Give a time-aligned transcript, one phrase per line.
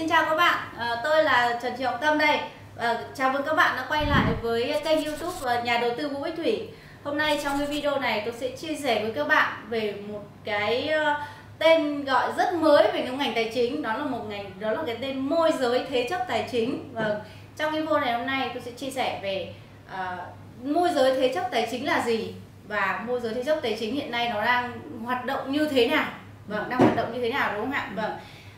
[0.00, 2.40] Xin chào các bạn, à, tôi là Trần Thị Hồng Tâm đây.
[2.76, 6.20] À, Chào mừng các bạn đã quay lại với kênh youtube Nhà đầu tư Vũ
[6.20, 6.68] Bích Thủy.
[7.04, 10.20] Hôm nay trong cái video này tôi sẽ chia sẻ với các bạn về một
[10.44, 11.14] cái ờ,
[11.58, 13.82] tên gọi rất mới về trong ngành tài chính.
[13.82, 16.90] Đó là một ngành, đó là cái tên môi giới thế chấp tài chính.
[16.92, 17.20] Và
[17.56, 19.52] trong cái video này hôm nay tôi sẽ chia sẻ về
[19.94, 22.34] uh, môi giới thế chấp tài chính là gì
[22.68, 24.72] Và môi giới thế chấp tài chính hiện nay nó đang
[25.04, 26.06] hoạt động như thế nào.
[26.46, 27.90] Vâng, đang hoạt động như thế nào đúng không ạ?
[27.94, 28.12] Vâng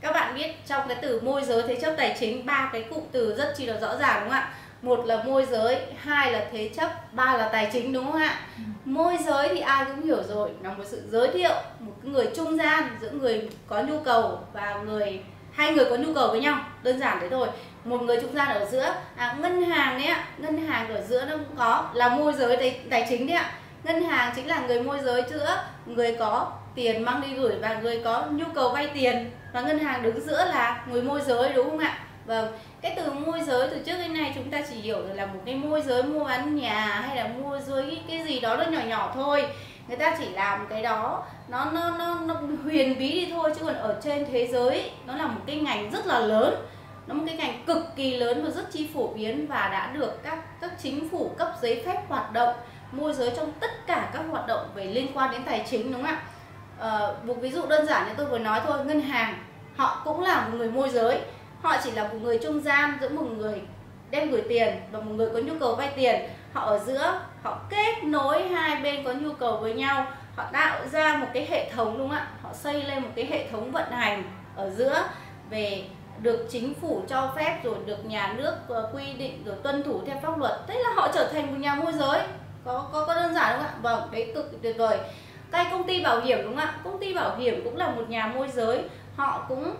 [0.00, 3.04] các bạn biết trong cái từ môi giới thế chấp tài chính ba cái cụm
[3.12, 4.52] từ rất chi là rõ ràng đúng không ạ?
[4.82, 8.40] Một là môi giới hai là thế chấp ba là tài chính đúng không ạ?
[8.56, 8.62] Ừ.
[8.84, 12.56] môi giới thì ai cũng hiểu rồi là một sự giới thiệu một người trung
[12.56, 15.20] gian giữa người có nhu cầu và người
[15.52, 17.48] hai người có nhu cầu với nhau đơn giản thế thôi.
[17.84, 21.24] Một người trung gian ở giữa à, ngân hàng đấy ạ ngân hàng ở giữa
[21.24, 23.50] nó cũng có là môi giới tài, tài chính đấy ạ.
[23.84, 27.78] Ngân hàng chính là người môi giới giữa người có tiền mang đi gửi và
[27.82, 31.52] người có nhu cầu vay tiền và ngân hàng đứng giữa là người môi giới
[31.52, 31.98] đúng không ạ?
[32.26, 35.40] Vâng cái từ môi giới từ trước đến nay chúng ta chỉ hiểu là một
[35.46, 38.80] cái môi giới mua bán nhà hay là môi giới cái gì đó nó nhỏ
[38.86, 39.46] nhỏ thôi.
[39.88, 43.64] Người ta chỉ làm cái đó nó nó nó, nó huyền bí đi thôi chứ
[43.64, 46.54] còn ở trên thế giới nó là một cái ngành rất là lớn.
[47.06, 50.22] Nó một cái ngành cực kỳ lớn và rất chi phổ biến và đã được
[50.22, 52.54] các các chính phủ cấp giấy phép hoạt động
[52.92, 56.02] môi giới trong tất cả các hoạt động về liên quan đến tài chính đúng
[56.02, 56.22] không ạ?
[56.80, 59.38] Uh, một ví dụ đơn giản như tôi vừa nói thôi ngân hàng
[59.76, 61.20] họ cũng là một người môi giới.
[61.62, 63.62] Họ chỉ là một người trung gian giữa một người
[64.10, 66.20] đem gửi tiền và một người có nhu cầu vay tiền.
[66.52, 70.06] Họ ở giữa họ kết nối hai bên có nhu cầu với nhau.
[70.36, 72.28] Họ tạo ra một cái hệ thống đúng không ạ?
[72.42, 74.22] Họ xây lên một cái hệ thống vận hành
[74.56, 75.04] ở giữa
[75.50, 75.84] về
[76.18, 80.00] được chính phủ cho phép rồi được nhà nước ờ, quy định rồi tuân thủ
[80.06, 80.52] theo pháp luật.
[80.66, 82.20] Thế là họ trở thành một nhà môi giới.
[82.64, 83.74] Có có có đơn giản không ạ?
[83.82, 84.98] Vâng đấy cực tuyệt vời
[85.52, 86.74] cái công ty bảo hiểm đúng không ạ?
[86.84, 88.82] Công ty bảo hiểm cũng là một nhà môi giới.
[89.16, 89.74] Họ cũng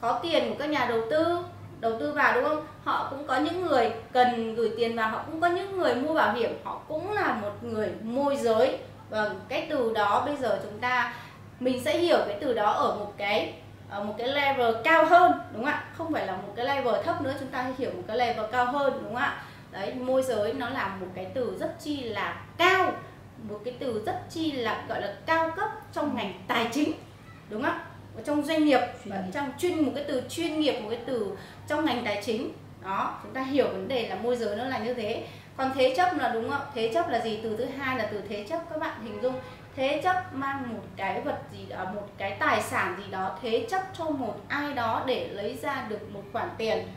[0.00, 1.38] có tiền của các nhà đầu tư
[1.80, 2.66] đầu tư vào đúng không?
[2.84, 6.14] Họ cũng có những người cần gửi tiền vào, họ cũng có những người mua
[6.14, 6.58] bảo hiểm.
[6.64, 8.78] Họ cũng là một người môi giới.
[9.10, 11.14] Vâng cái từ đó bây giờ chúng ta,
[11.60, 13.54] mình sẽ hiểu cái từ đó ở một cái,
[13.90, 15.84] ở một cái level cao hơn, đúng không ạ?
[15.98, 18.66] Không phải là một cái level thấp nữa, chúng ta hiểu một cái level cao
[18.66, 19.42] hơn, đúng không ạ?
[19.70, 22.92] Đấy, môi giới nó là một cái từ rất chi là cao
[23.48, 26.92] một cái từ rất chi là gọi là cao cấp trong ngành tài chính
[27.48, 27.78] đúng không?
[28.16, 31.36] Ở trong doanh nghiệp và trong chuyên một cái từ chuyên nghiệp một cái từ
[31.68, 32.52] trong ngành tài chính.
[32.84, 35.26] Đó chúng ta hiểu vấn đề là môi giới nó là như thế.
[35.56, 36.62] Còn thế chấp là đúng không?
[36.74, 37.40] Thế chấp là gì?
[37.42, 39.34] Từ thứ hai là từ thế chấp các bạn hình dung.
[39.76, 43.66] Thế chấp mang một cái vật gì đó một cái tài sản gì đó thế
[43.70, 46.88] chấp cho một ai đó để lấy ra được một khoản tiền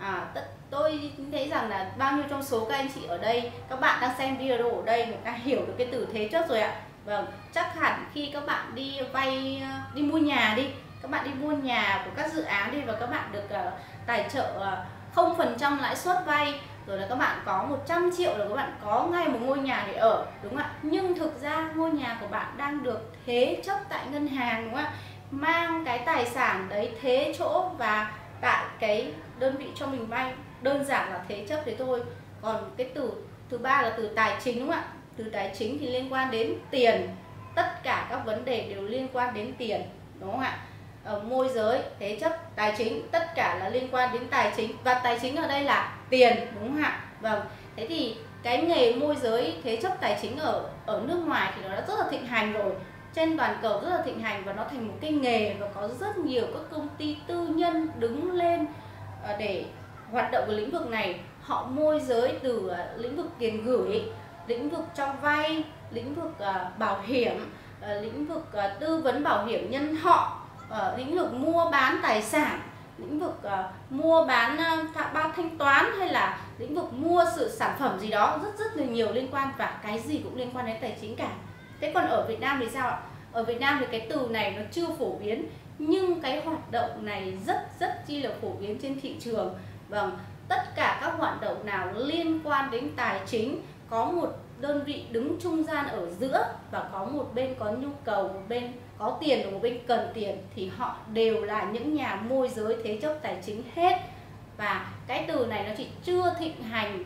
[0.00, 0.26] à,
[0.70, 4.00] tôi thấy rằng là bao nhiêu trong số các anh chị ở đây các bạn
[4.00, 6.80] đang xem video ở đây người ta hiểu được cái từ thế chấp rồi ạ.
[7.04, 10.66] Vâng chắc hẳn khi các bạn đi vay ờ, đi mua nhà đi
[11.02, 13.72] các bạn đi mua nhà của các dự án đi và các bạn được uh,
[14.06, 14.84] tài trợ ờ,
[15.14, 18.54] không phần trăm lãi suất vay rồi là các bạn có 100 triệu là các
[18.54, 20.70] bạn có ngay một ngôi nhà để ở đúng không ạ?
[20.82, 24.74] Nhưng thực ra ngôi nhà của bạn đang được thế chấp tại ngân hàng đúng
[24.74, 24.92] không ạ?
[25.30, 30.32] Mang cái tài sản đấy thế chỗ và tại cái đơn vị cho mình vay.
[30.62, 32.02] Đơn giản là thế chấp thế thôi.
[32.42, 33.12] Còn cái từ,
[33.50, 34.84] thứ ba là từ tài chính đúng không ạ?
[35.16, 37.08] Từ tài chính thì liên quan đến tiền.
[37.54, 39.82] Tất cả các vấn đề đều liên quan đến tiền,
[40.20, 40.58] đúng không ạ?
[41.04, 44.76] Ở môi giới, thế chấp, tài chính, tất cả là liên quan đến tài chính.
[44.84, 47.00] Và tài chính ở đây là tiền, đúng không ạ?
[47.20, 47.40] Vâng.
[47.76, 51.62] Thế thì cái nghề môi giới, thế chấp tài chính ở ở nước ngoài thì
[51.62, 52.72] nó đã rất là thịnh hành rồi
[53.14, 55.88] trên toàn cầu rất là thịnh hành và nó thành một cái nghề và có
[56.00, 58.66] rất nhiều các công ty tư nhân đứng lên
[59.22, 59.64] ờ, để
[60.12, 61.20] hoạt động ở lĩnh vực này.
[61.42, 64.02] Họ môi giới từ ờ, lĩnh vực tiền gửi,
[64.46, 67.52] lĩnh vực cho vay, lĩnh vực ờ, bảo hiểm
[68.00, 68.46] lĩnh vực
[68.80, 70.40] tư vấn bảo hiểm nhân họ
[70.96, 72.60] lĩnh vực mua bán tài sản,
[72.98, 73.40] lĩnh vực
[73.90, 74.56] mua bán
[75.12, 78.38] bao thanh toán hay là lĩnh vực mua sự sản phẩm gì đó.
[78.42, 81.16] Rất rất là nhiều liên quan và cái gì cũng liên quan đến tài chính
[81.16, 81.30] cả
[81.80, 83.02] thế còn ở Việt Nam thì sao ạ?
[83.32, 85.46] Ở Việt Nam thì cái từ này nó chưa phổ biến,
[85.78, 89.54] nhưng cái hoạt động này rất rất chi là phổ biến trên thị trường.
[89.88, 90.18] Vâng
[90.50, 94.28] tất cả các hoạt động nào liên quan đến tài chính, có một
[94.60, 98.42] đơn vị đứng trung gian ở giữa và có một bên có nhu cầu, một
[98.48, 102.48] bên có tiền và một bên cần tiền, thì họ đều là những nhà môi
[102.48, 103.98] giới thế chấp tài chính hết.
[104.56, 107.04] Và cái từ này nó chỉ chưa thịnh hành,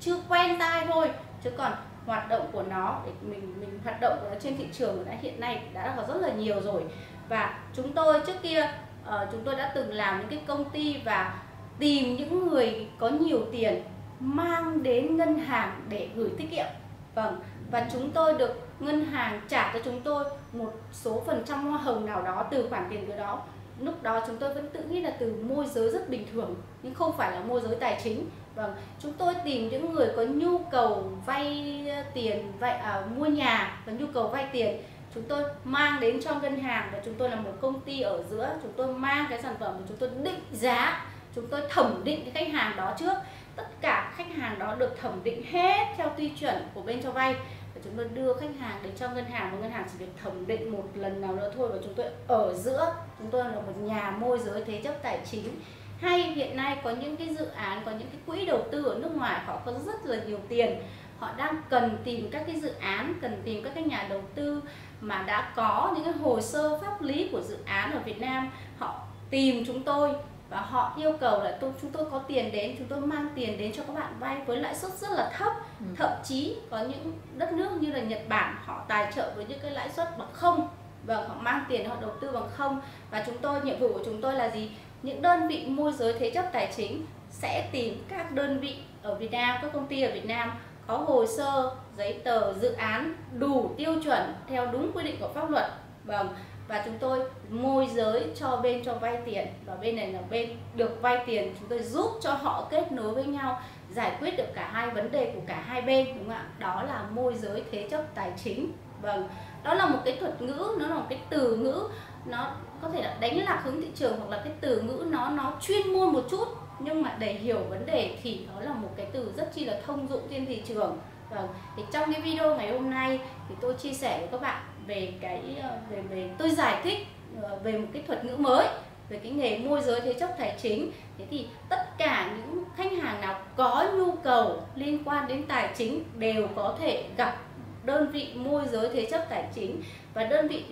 [0.00, 1.10] chưa quen tai thôi,
[1.44, 1.72] chứ còn
[2.06, 5.12] hoạt động của nó để mình mình hoạt động của nó trên thị trường đã
[5.20, 6.82] hiện nay đã có rất là nhiều rồi.
[7.28, 8.70] Và chúng tôi trước kia
[9.08, 11.42] uh, chúng tôi đã từng làm những cái công ty và
[11.78, 13.82] tìm những người có nhiều tiền
[14.20, 16.66] mang đến ngân hàng để gửi tiết kiệm.
[17.14, 17.40] Vâng
[17.70, 21.78] và chúng tôi được ngân hàng trả cho chúng tôi một số phần trăm hoa
[21.78, 23.42] hồng nào đó từ khoản tiền gửi đó.
[23.80, 26.94] Lúc đó chúng tôi vẫn tự nghĩ là từ môi giới rất bình thường nhưng
[26.94, 28.28] không phải là môi giới tài chính.
[28.54, 31.83] Vâng chúng tôi tìm những người có nhu cầu vay
[32.14, 34.82] tiền vay à, mua nhà và nhu cầu vay tiền
[35.14, 38.22] chúng tôi mang đến cho ngân hàng và chúng tôi là một công ty ở
[38.30, 38.48] giữa.
[38.62, 41.06] Chúng tôi mang cái sản phẩm của chúng tôi định giá.
[41.34, 43.14] Chúng tôi thẩm định cái khách hàng đó trước.
[43.56, 47.10] Tất cả khách hàng đó được thẩm định hết theo tiêu chuẩn của bên cho
[47.10, 47.34] vay.
[47.74, 50.12] Và chúng tôi đưa khách hàng đến cho ngân hàng và ngân hàng chỉ việc
[50.22, 52.94] thẩm định một lần nào nữa thôi và chúng tôi ở giữa.
[53.18, 55.60] Chúng tôi là một nhà môi giới thế chấp tài chính.
[56.00, 58.98] Hay hiện nay có những cái dự án có những cái quỹ đầu tư ở
[58.98, 60.78] nước ngoài họ có rất là nhiều tiền
[61.18, 64.62] họ đang cần tìm các cái dự án cần tìm các cái nhà đầu tư
[65.00, 68.50] mà đã có những cái hồ sơ pháp lý của dự án ở Việt Nam.
[68.78, 69.00] Họ
[69.30, 70.12] tìm chúng tôi
[70.50, 73.58] và họ yêu cầu là tôi chúng tôi có tiền đến chúng tôi mang tiền
[73.58, 75.52] đến cho các bạn vay với lãi suất rất là thấp.
[75.80, 75.86] Ừ.
[75.96, 79.58] thậm chí có những đất nước như là Nhật Bản họ tài trợ với những
[79.62, 80.68] cái lãi suất bằng không.
[81.06, 82.80] Và họ mang tiền họ đầu tư bằng không.
[83.10, 84.70] Và chúng tôi nhiệm vụ của chúng tôi là gì?
[85.02, 89.14] Những đơn vị môi giới thế chấp tài chính sẽ tìm các đơn vị ở
[89.14, 90.52] Việt Nam các công ty ở Việt Nam
[90.86, 95.28] có hồ sơ, giấy tờ, dự án đủ tiêu chuẩn theo đúng quy định của
[95.34, 95.66] pháp luật.
[96.04, 96.28] Vâng
[96.68, 99.46] và chúng tôi môi giới cho bên cho vay tiền.
[99.66, 103.14] Và bên này là bên được vay tiền, chúng tôi giúp cho họ kết nối
[103.14, 103.60] với nhau,
[103.90, 106.46] giải quyết được cả hai vấn đề của cả hai bên, đúng không ạ?
[106.58, 108.72] Đó là môi giới thế chấp tài chính.
[109.02, 109.28] Vâng
[109.64, 111.88] đó là một cái thuật ngữ, nó là một cái từ ngữ,
[112.26, 112.50] nó
[112.82, 115.52] có thể là đánh lạc hướng thị trường hoặc là cái từ ngữ nó nó
[115.60, 116.48] chuyên môn một chút
[116.84, 119.80] nhưng mà để hiểu vấn đề thì nó là một cái từ rất chi là
[119.86, 120.98] thông dụng trên thị trường.
[121.30, 124.62] Vâng thì trong cái video ngày hôm nay thì tôi chia sẻ với các bạn
[124.86, 127.06] về cái ờ, về về tôi giải thích
[127.42, 128.66] ờ, về một cái thuật ngữ mới,
[129.08, 130.90] về cái nghề môi giới thế chấp tài chính.
[131.18, 135.68] Thế thì tất cả những khách hàng nào có nhu cầu liên quan đến tài
[135.76, 137.36] chính đều có thể gặp
[137.84, 139.82] đơn vị môi giới thế chấp tài chính.
[140.14, 140.64] Và đơn vị,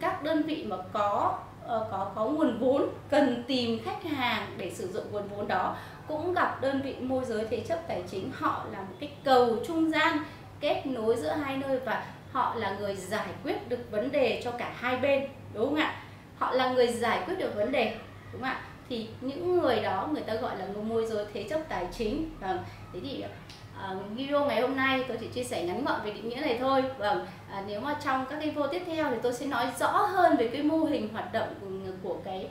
[0.00, 4.70] các đơn vị mà có Ờ, có có nguồn vốn, cần tìm khách hàng để
[4.70, 5.76] sử dụng nguồn vốn đó.
[6.08, 9.56] Cũng gặp đơn vị môi giới thế chấp tài chính, họ là một cái cầu
[9.66, 10.18] trung gian
[10.60, 14.50] kết nối giữa hai nơi và họ là người giải quyết được vấn đề cho
[14.50, 15.94] cả hai bên, đúng không ạ?
[16.38, 17.96] Họ là người giải quyết được vấn đề,
[18.32, 18.60] đúng không ạ?
[18.92, 22.30] Thì những người đó người ta gọi là người môi giới thế chấp tài chính.
[22.40, 22.58] Vâng
[22.92, 26.28] thế thì uh, video ngày hôm nay tôi chỉ chia sẻ ngắn gọn về định
[26.28, 26.84] nghĩa này thôi.
[26.98, 30.36] Vâng à, nếu mà trong các video tiếp theo thì tôi sẽ nói rõ hơn
[30.36, 31.66] về cái mô hình hoạt động của,
[32.02, 32.48] của cái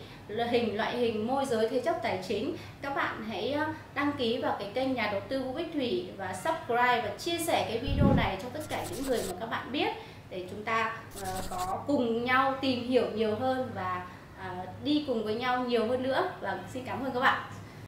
[0.50, 2.56] hình loại hình môi giới thế chấp tài chính.
[2.82, 6.10] Các bạn hãy à, đăng ký vào cái kênh nhà đầu tư Vũ Bích Thủy
[6.18, 9.50] và subscribe và chia sẻ cái video này cho tất cả những người mà các
[9.50, 9.90] bạn biết
[10.30, 14.06] để chúng ta uh, có cùng nhau tìm hiểu nhiều hơn và
[14.42, 16.32] À, đi cùng với nhau nhiều hơn nữa.
[16.42, 17.51] Và xin cảm ơn các bạn.